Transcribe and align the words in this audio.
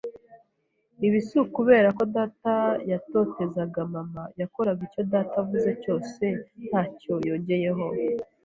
Ibi 1.07 1.19
si 1.27 1.35
ukubera 1.43 1.87
ko 1.97 2.03
data 2.15 2.53
yatotezaga 2.91 3.79
mama… 3.93 4.23
Yakoraga 4.39 4.81
icyo 4.87 5.01
data 5.13 5.35
avuze 5.43 5.69
cyose 5.83 6.23
nta 6.67 6.81
cyo 6.99 7.13
yongeyeho 7.29 7.85